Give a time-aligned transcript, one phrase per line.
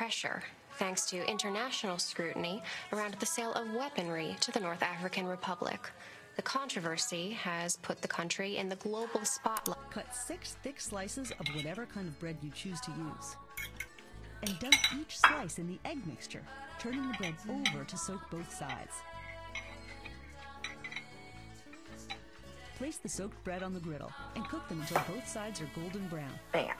[0.00, 0.42] pressure
[0.78, 5.90] thanks to international scrutiny around the sale of weaponry to the North African Republic.
[6.40, 9.76] The controversy has put the country in the global spotlight.
[9.90, 13.36] Cut six thick slices of whatever kind of bread you choose to use.
[14.44, 16.40] And dunk each slice in the egg mixture,
[16.78, 18.94] turning the bread over to soak both sides.
[22.78, 26.08] Place the soaked bread on the griddle and cook them until both sides are golden
[26.08, 26.32] brown.
[26.52, 26.74] Bam.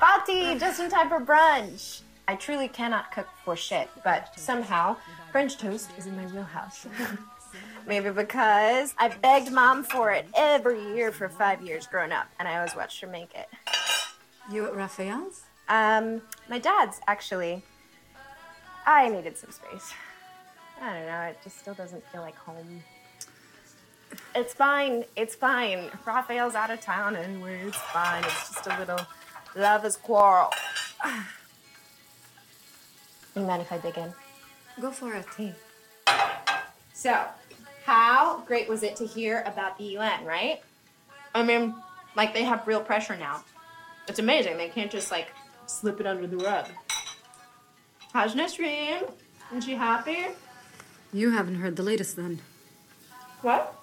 [0.00, 2.02] Fati, just in time for brunch.
[2.28, 4.96] I truly cannot cook for shit, but somehow
[5.32, 6.86] French toast is in my wheelhouse.
[7.86, 12.46] Maybe because I begged mom for it every year for five years growing up, and
[12.46, 13.48] I always watched her make it.
[14.52, 15.42] You at Raphael's?
[15.68, 17.64] Um, my dad's actually.
[18.86, 19.92] I needed some space.
[20.80, 21.20] I don't know.
[21.22, 22.82] It just still doesn't feel like home.
[24.34, 25.04] It's fine.
[25.16, 25.90] It's fine.
[26.06, 27.62] Raphael's out of town anyway.
[27.66, 28.22] It's fine.
[28.24, 29.00] It's just a little
[29.58, 30.50] lovers quarrel.
[33.36, 34.12] You mind if I dig in?
[34.80, 35.54] Go for it.
[36.92, 37.24] So,
[37.84, 40.60] how great was it to hear about the UN, right?
[41.36, 41.72] I mean,
[42.16, 43.44] like they have real pressure now.
[44.08, 44.56] It's amazing.
[44.56, 45.28] They can't just like
[45.66, 46.66] slip it under the rug.
[48.12, 49.08] How's Nasreen?
[49.54, 50.26] Is she happy?
[51.12, 52.40] You haven't heard the latest then.
[53.42, 53.74] What?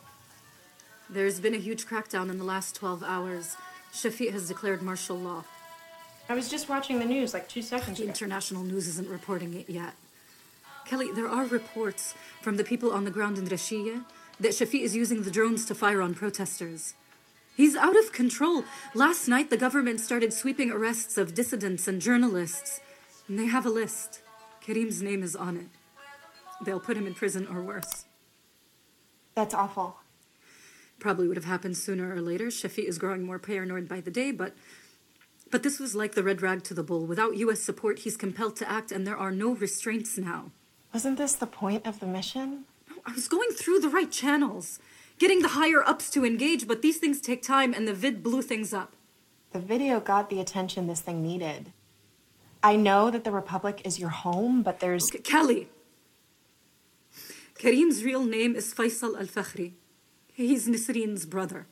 [1.09, 3.55] There's been a huge crackdown in the last 12 hours.
[3.93, 5.45] Shafiq has declared martial law.
[6.27, 8.09] I was just watching the news like two seconds The ago.
[8.11, 9.93] international news isn't reporting it yet.
[10.85, 14.03] Kelly, there are reports from the people on the ground in Rashia
[14.39, 16.93] that Shafiq is using the drones to fire on protesters.
[17.55, 18.65] He's out of control.
[18.93, 22.81] Last night, the government started sweeping arrests of dissidents and journalists.
[23.27, 24.21] And they have a list.
[24.61, 25.67] Karim's name is on it.
[26.63, 28.05] They'll put him in prison or worse.
[29.35, 29.97] That's awful.
[30.99, 32.47] Probably would have happened sooner or later.
[32.47, 34.53] Shafiq is growing more paranoid by the day, but
[35.51, 37.05] but this was like the red rag to the bull.
[37.05, 40.51] Without US support, he's compelled to act and there are no restraints now.
[40.93, 42.65] Wasn't this the point of the mission?
[43.05, 44.79] I was going through the right channels,
[45.19, 48.41] getting the higher ups to engage, but these things take time and the vid blew
[48.41, 48.93] things up.
[49.51, 51.71] The video got the attention this thing needed.
[52.63, 55.09] I know that the Republic is your home, but there's.
[55.11, 55.69] K- Kelly.
[57.59, 59.73] Karim's real name is Faisal Al Fakhri.
[60.33, 61.67] He's Nisreen's brother.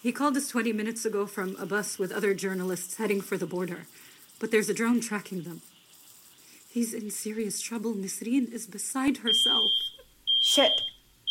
[0.00, 3.46] He called us 20 minutes ago from a bus with other journalists heading for the
[3.46, 3.86] border,
[4.38, 5.60] but there's a drone tracking them.
[6.70, 7.94] He's in serious trouble.
[7.94, 9.70] Nisreen is beside herself.
[10.40, 10.80] Shit.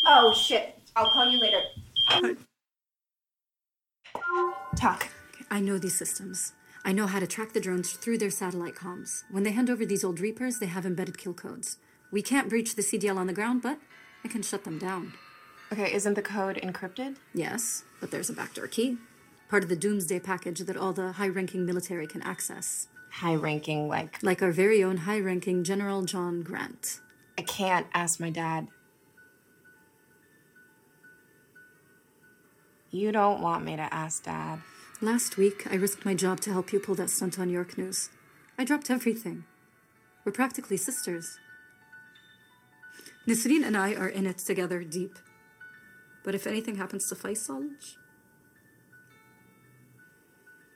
[0.06, 0.77] Oh, shit.
[0.97, 1.61] I'll call you later.
[4.75, 5.07] Talk.
[5.50, 6.51] I know these systems.
[6.83, 9.23] I know how to track the drones through their satellite comms.
[9.31, 11.77] When they hand over these old Reapers, they have embedded kill codes.
[12.11, 13.79] We can't breach the CDL on the ground, but
[14.25, 15.13] I can shut them down.
[15.72, 17.17] Okay, isn't the code encrypted?
[17.33, 18.97] Yes, but there's a backdoor key.
[19.50, 22.88] Part of the Doomsday package that all the high ranking military can access.
[23.11, 24.22] High ranking, like.
[24.23, 27.00] Like our very own high ranking General John Grant.
[27.38, 28.67] I can't ask my dad.
[32.89, 34.61] You don't want me to ask dad.
[35.01, 38.09] Last week, I risked my job to help you pull that stunt on York News.
[38.57, 39.44] I dropped everything.
[40.23, 41.38] We're practically sisters.
[43.27, 45.17] Nisreen and I are in it together deep.
[46.27, 47.69] But if anything happens to Faisal,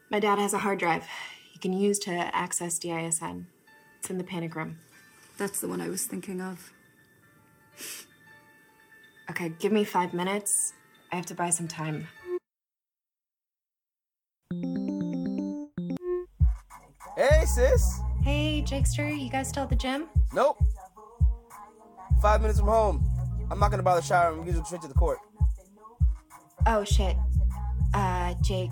[0.10, 1.06] My dad has a hard drive
[1.52, 3.48] he can use to access DISN.
[4.00, 4.78] It's in the panic room.
[5.38, 6.72] that's the one I was thinking of.
[9.30, 10.72] Okay, give me five minutes.
[11.12, 12.08] I have to buy some time.
[17.18, 18.00] Hey, sis.
[18.24, 20.08] Hey, Jakester, you guys still at the gym?
[20.32, 20.64] Nope.
[22.22, 23.04] Five minutes from home.
[23.52, 24.40] I'm not gonna bother showering.
[24.40, 25.20] We can go straight to the court.
[26.68, 27.16] Oh, shit.
[27.94, 28.72] Uh, Jake.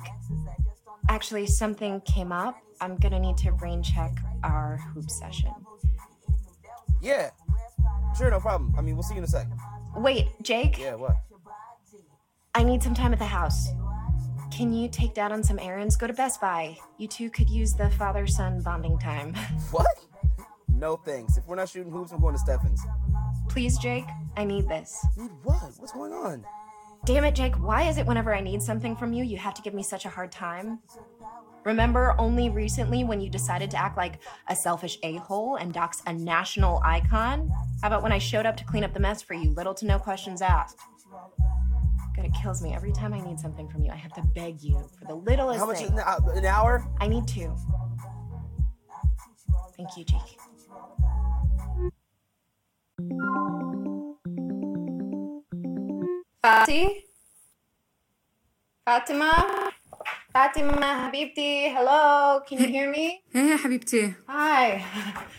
[1.10, 2.58] Actually, something came up.
[2.82, 4.12] I'm gonna need to rain check
[4.44, 5.52] our hoop session.
[7.02, 7.32] Yeah.
[8.18, 8.74] Sure, no problem.
[8.78, 9.48] I mean, we'll see you in a sec.
[9.96, 10.78] Wait, Jake?
[10.78, 11.16] Yeah, what?
[12.56, 13.70] I need some time at the house.
[14.52, 15.96] Can you take dad on some errands?
[15.96, 16.78] Go to Best Buy.
[16.98, 19.34] You two could use the father son bonding time.
[19.72, 19.88] What?
[20.68, 21.38] No thanks.
[21.38, 22.82] If we're not shooting hoops, I'm going to Stephens.
[23.50, 24.06] Please, Jake,
[24.38, 25.06] I need this.
[25.18, 25.62] Need what?
[25.78, 26.46] What's going on?
[27.06, 29.62] Damn it, Jake, why is it whenever I need something from you, you have to
[29.62, 30.80] give me such a hard time?
[31.63, 36.01] Remember only recently when you decided to act like a selfish a hole and dox
[36.06, 37.50] a national icon?
[37.81, 39.51] How about when I showed up to clean up the mess for you?
[39.51, 40.78] Little to no questions asked.
[42.16, 42.74] God, it kills me.
[42.74, 45.60] Every time I need something from you, I have to beg you for the littlest
[45.60, 45.98] How much thing.
[45.98, 46.86] an an hour?
[47.00, 47.56] I need two.
[49.78, 50.38] Thank you, Jake.
[56.50, 57.04] Fati?
[58.84, 59.72] Fatima?
[60.34, 63.22] Fatima Habibti, hello, can you hear me?
[63.31, 64.16] Hey, Habibti.
[64.28, 64.84] Hi.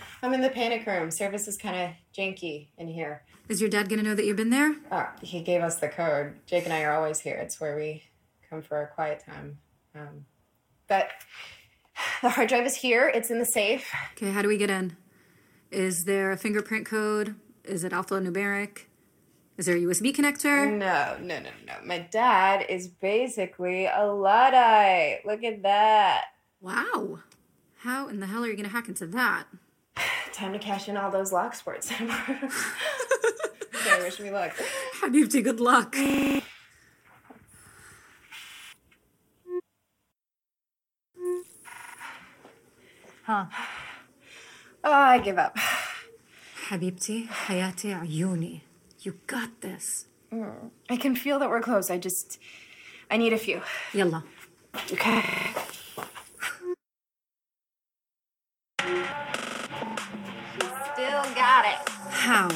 [0.23, 1.11] I'm in the panic room.
[1.11, 3.25] Service is kind of janky in here.
[3.49, 4.77] Is your dad going to know that you've been there?
[4.93, 6.35] Oh, he gave us the code.
[6.47, 7.35] Jake and I are always here.
[7.35, 8.05] It's where we
[8.49, 9.59] come for our quiet time.
[9.97, 10.27] Um,
[10.87, 11.11] but
[12.23, 13.11] the hard drive is here.
[13.13, 13.93] It's in the safe.
[14.13, 14.97] Okay, how do we get in?
[15.73, 17.35] Is there a fingerprint code?
[17.65, 18.83] Is it alphanumeric?
[19.60, 20.70] Is there a USB connector?
[20.70, 21.74] No, no, no, no.
[21.86, 25.26] My dad is basically a Luddite.
[25.26, 26.26] Look at that.
[26.60, 27.20] Wow.
[27.78, 29.46] How in the hell are you gonna hack into that?
[30.34, 31.90] Time to cash in all those lock sports.
[31.92, 32.10] okay,
[34.04, 34.52] wish me luck.
[35.02, 35.96] حبيبتي, good luck.
[43.28, 43.48] Oh,
[44.84, 45.58] I give up.
[46.68, 48.62] حبيبتي, حياتي, عيوني.
[49.03, 50.07] you got this.
[50.31, 50.71] Mm.
[50.91, 51.91] I can feel that we're close.
[51.91, 52.39] I just.
[53.11, 53.63] I need a few.
[53.95, 54.25] Yalla.
[54.93, 55.23] Okay.
[60.93, 61.89] Still got it.
[62.11, 62.49] How?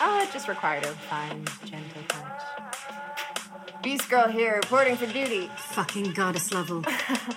[0.00, 3.82] Oh, it just required a fine, gentle touch.
[3.82, 5.50] Beast girl here, reporting for duty.
[5.56, 6.82] Fucking goddess level.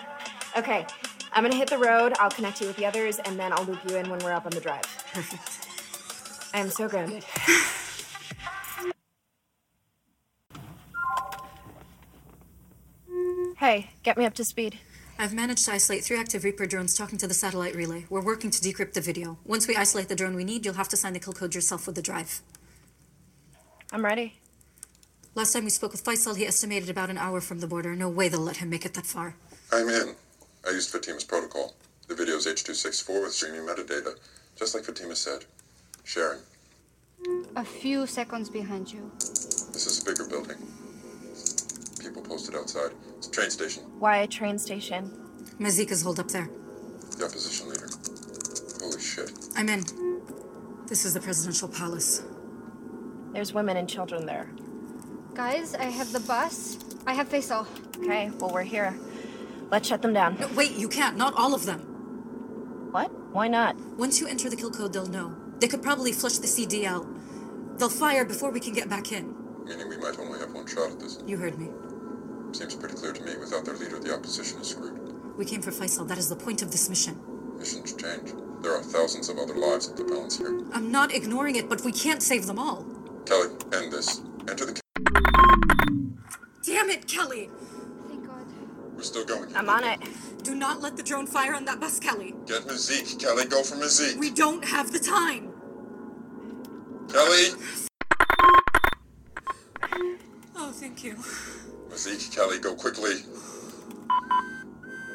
[0.57, 0.87] okay,
[1.33, 2.13] I'm gonna hit the road.
[2.19, 4.45] I'll connect you with the others, and then I'll loop you in when we're up
[4.45, 4.83] on the drive.
[5.13, 5.67] Perfect.
[6.53, 7.25] I am so grounded.
[13.67, 14.79] hey, get me up to speed.
[15.19, 18.05] I've managed to isolate three active Reaper drones talking to the satellite relay.
[18.09, 19.39] We're working to decrypt the video.
[19.43, 21.85] Once we isolate the drone we need, you'll have to sign the kill code yourself
[21.85, 22.41] with the drive.
[23.91, 24.39] I'm ready.
[25.35, 27.93] Last time we spoke with Faisal, he estimated about an hour from the border.
[27.93, 29.35] No way they'll let him make it that far.
[29.73, 30.15] I'm in.
[30.65, 31.75] I used Fatima's protocol.
[32.07, 34.17] The video's H.264 with streaming metadata,
[34.55, 35.43] just like Fatima said.
[36.05, 36.39] Sharing.
[37.57, 39.11] A few seconds behind you.
[39.19, 40.57] This is a bigger building.
[42.07, 42.91] People posted outside.
[43.17, 43.83] It's a train station.
[43.99, 45.11] Why a train station?
[45.59, 46.49] Mazika's hold up there.
[47.17, 47.89] The opposition leader.
[48.79, 49.29] Holy shit.
[49.57, 49.83] I'm in.
[50.87, 52.23] This is the presidential palace.
[53.33, 54.49] There's women and children there.
[55.33, 56.77] Guys, I have the bus.
[57.05, 57.67] I have Faisal.
[57.97, 58.97] Okay, well, we're here.
[59.69, 60.37] Let's shut them down.
[60.39, 61.17] No, wait, you can't.
[61.17, 61.81] Not all of them.
[62.91, 63.11] What?
[63.33, 63.75] Why not?
[63.97, 65.35] Once you enter the kill code, they'll know.
[65.59, 67.05] They could probably flush the CD out.
[67.77, 69.35] They'll fire before we can get back in.
[69.65, 71.19] Meaning we might only have one shot at this.
[71.27, 71.67] You heard me.
[72.57, 73.37] Seems pretty clear to me.
[73.37, 75.37] Without their leader, the opposition is screwed.
[75.37, 76.07] We came for Faisal.
[76.07, 77.15] That is the point of this mission.
[77.55, 78.33] Missions change.
[78.63, 80.59] There are thousands of other lives at the balance here.
[80.73, 82.83] I'm not ignoring it, but we can't save them all.
[83.27, 84.21] Kelly, end this.
[84.49, 84.81] Enter the.
[86.63, 87.51] Damn it, Kelly!
[88.07, 88.47] Thank God.
[88.95, 89.55] We're still going.
[89.55, 89.99] I'm on it.
[90.41, 92.33] Do not let the drone fire on that bus, Kelly.
[92.47, 93.19] Get Mazik.
[93.19, 94.17] Kelly, go for Mazik.
[94.17, 95.53] We don't have the time.
[97.07, 97.49] Kelly!
[100.55, 101.17] Oh, thank you.
[101.97, 103.23] Mazik, Kelly, go quickly.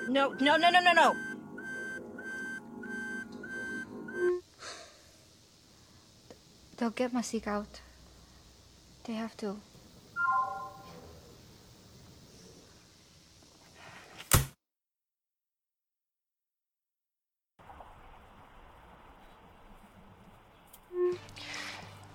[0.08, 1.14] No, no, no, no, no, no.
[6.76, 7.80] They'll get Mazik out.
[9.04, 9.58] They have to.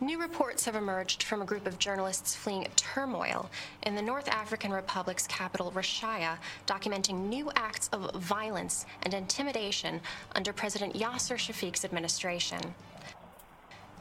[0.07, 3.49] New reports have emerged from a group of journalists fleeing turmoil
[3.83, 9.99] in the North African Republic's capital, Rashaya, documenting new acts of violence and intimidation
[10.33, 12.61] under President Yasser Shafiq's administration.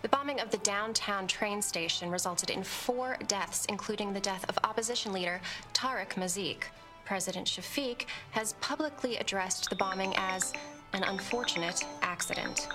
[0.03, 4.57] The bombing of the downtown train station resulted in four deaths, including the death of
[4.63, 5.41] opposition leader
[5.75, 6.67] Tariq Mazik.
[7.05, 10.53] President Shafiq has publicly addressed the bombing as
[10.93, 12.69] an unfortunate accident.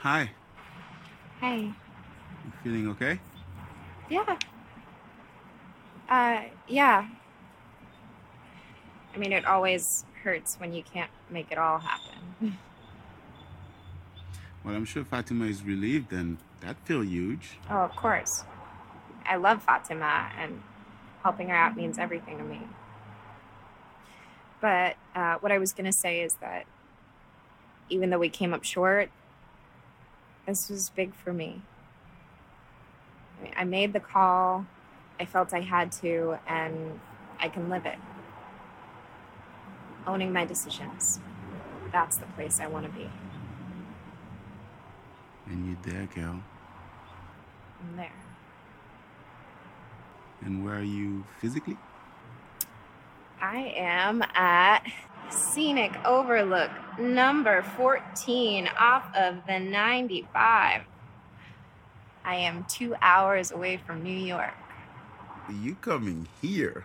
[0.00, 0.30] Hi.
[1.40, 1.60] Hey.
[1.60, 3.20] You feeling okay?
[4.08, 4.38] Yeah.
[6.08, 7.06] Uh, yeah.
[9.14, 12.58] I mean, it always hurts when you can't make it all happen.
[14.62, 17.56] Well, I'm sure Fatima is relieved, and that feel huge.
[17.70, 18.44] Oh, of course.
[19.24, 20.62] I love Fatima, and
[21.22, 22.60] helping her out means everything to me.
[24.60, 26.66] But uh, what I was going to say is that
[27.88, 29.10] even though we came up short,
[30.50, 31.62] This was big for me.
[33.38, 34.66] I, mean, I made the call,
[35.20, 36.98] I felt I had to, and
[37.38, 37.94] I can live it.
[40.08, 41.20] Owning my decisions.
[41.92, 43.08] That's the place I want to be.
[45.46, 46.42] And you're there, girl.
[47.80, 48.10] I'm there.
[50.40, 51.76] And where are you physically?
[53.40, 54.82] I am at
[55.30, 60.82] Scenic Overlook number 14 off of the 95.
[62.24, 64.54] I am two hours away from New York.
[65.50, 66.84] You coming here?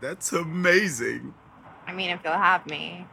[0.00, 1.34] That's amazing.
[1.86, 3.06] I mean, if you'll have me.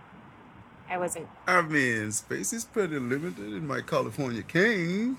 [0.89, 1.27] I wasn't.
[1.47, 5.17] I mean, space is pretty limited in my California King.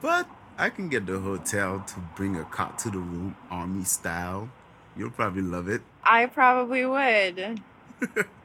[0.00, 4.48] But I can get the hotel to bring a cot to the room, army style.
[4.96, 5.82] You'll probably love it.
[6.04, 7.60] I probably would.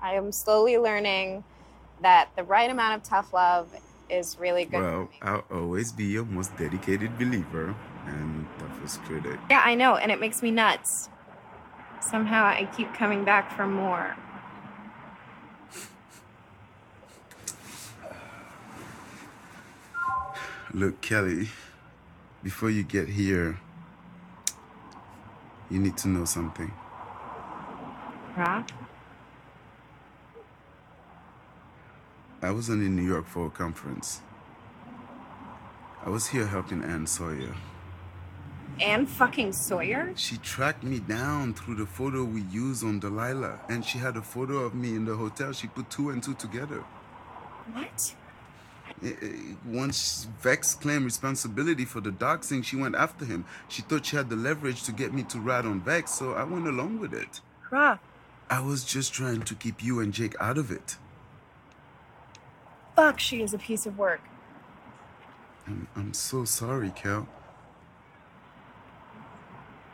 [0.00, 1.44] I am slowly learning
[2.02, 3.68] that the right amount of tough love
[4.08, 4.80] is really good.
[4.80, 7.74] Well, I'll always be your most dedicated believer
[8.06, 9.38] and toughest critic.
[9.50, 11.08] Yeah, I know, and it makes me nuts.
[12.00, 14.16] Somehow I keep coming back for more.
[20.72, 21.48] Look, Kelly,
[22.42, 23.58] before you get here,
[25.70, 26.70] you need to know something.
[28.36, 28.70] Rock?
[32.40, 34.20] I wasn't in New York for a conference.
[36.04, 37.54] I was here helping Ann Sawyer.
[38.80, 40.12] Ann fucking Sawyer?
[40.14, 44.22] She tracked me down through the photo we used on Delilah, and she had a
[44.22, 45.52] photo of me in the hotel.
[45.52, 46.84] She put two and two together.
[47.72, 48.14] What?
[49.02, 49.28] Eh, eh,
[49.66, 53.44] Once Vex claimed responsibility for the doxing, she went after him.
[53.68, 56.44] She thought she had the leverage to get me to ride on Vex, so I
[56.44, 57.40] went along with it.
[57.70, 58.00] Rock.
[58.48, 60.96] I was just trying to keep you and Jake out of it.
[62.98, 64.20] Fuck, she is a piece of work.
[65.68, 67.28] I'm, I'm so sorry, Kel.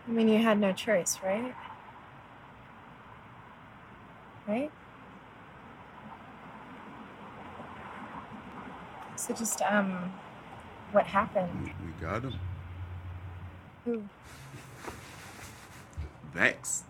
[0.08, 1.54] I mean, you had no choice, right?
[4.48, 4.70] Right?
[9.16, 10.10] So just, um,
[10.92, 11.74] what happened?
[11.84, 12.40] We got him.
[13.84, 14.02] Who?
[16.32, 16.84] Vex.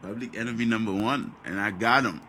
[0.00, 2.22] Public enemy number one, and I got him.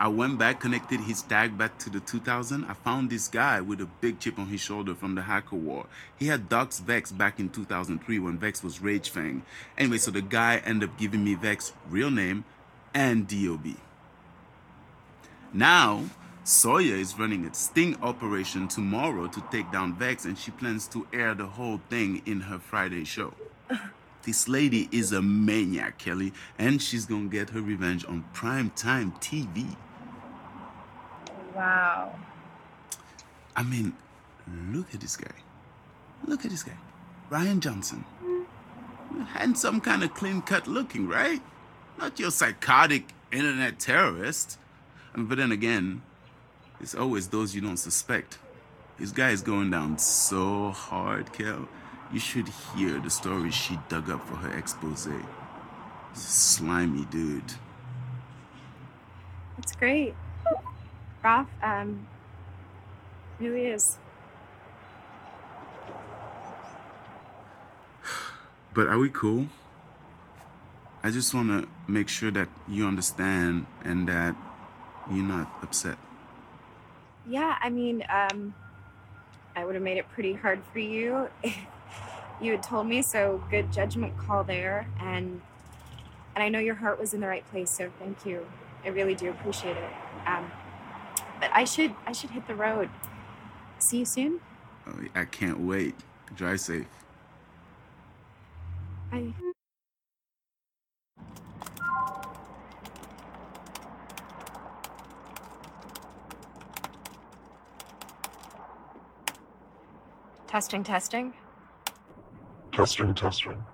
[0.00, 2.64] I went back, connected his tag back to the 2000.
[2.64, 5.84] I found this guy with a big chip on his shoulder from the hacker war.
[6.18, 9.42] He had doxed Vex back in 2003 when Vex was Rage Fang.
[9.76, 12.46] Anyway, so the guy ended up giving me Vex real name
[12.94, 13.76] and DOB.
[15.52, 16.04] Now,
[16.44, 21.06] Sawyer is running a sting operation tomorrow to take down Vex, and she plans to
[21.12, 23.34] air the whole thing in her Friday show.
[24.22, 29.76] This lady is a maniac, Kelly, and she's gonna get her revenge on primetime TV.
[31.60, 32.14] Wow.
[33.54, 33.92] I mean,
[34.72, 35.34] look at this guy.
[36.24, 36.78] Look at this guy.
[37.28, 38.02] Ryan Johnson.
[39.34, 41.42] Handsome, kind of clean cut looking, right?
[41.98, 44.58] Not your psychotic internet terrorist.
[45.14, 46.00] But then again,
[46.80, 48.38] it's always those you don't suspect.
[48.98, 51.68] This guy is going down so hard, Kel.
[52.10, 55.08] You should hear the stories she dug up for her expose.
[56.14, 57.52] Slimy dude.
[59.58, 60.14] That's great.
[61.22, 62.06] Roth, um,
[63.38, 63.98] really is.
[68.72, 69.48] But are we cool?
[71.02, 74.36] I just want to make sure that you understand and that
[75.10, 75.96] you're not upset.
[77.26, 78.54] Yeah, I mean, um,
[79.56, 81.56] I would have made it pretty hard for you if
[82.40, 83.02] you had told me.
[83.02, 85.40] So good judgment call there, and
[86.34, 87.70] and I know your heart was in the right place.
[87.70, 88.46] So thank you.
[88.84, 89.90] I really do appreciate it.
[90.26, 90.50] Um,
[91.40, 92.90] but I should I should hit the road.
[93.78, 94.40] See you soon.
[94.86, 95.94] Oh, I can't wait.
[96.36, 96.86] Drive safe.
[99.10, 99.32] Bye.
[110.46, 111.32] Testing, testing.
[112.72, 113.64] Testing, testing.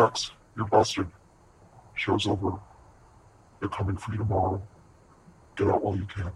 [0.00, 1.06] Vex, you're busted.
[1.94, 2.52] Show's over.
[3.58, 4.62] They're coming for you tomorrow.
[5.56, 6.32] Get out while you can.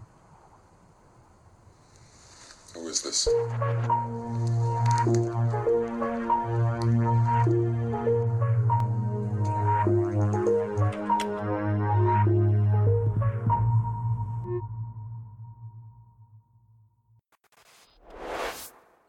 [2.75, 3.27] Who is this?